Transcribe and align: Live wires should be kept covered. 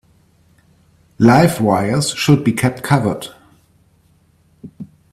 Live 1.19 1.61
wires 1.61 2.09
should 2.15 2.43
be 2.43 2.53
kept 2.53 2.81
covered. 2.81 3.27